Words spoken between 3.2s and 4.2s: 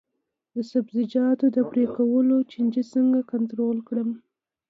کنټرول کړم؟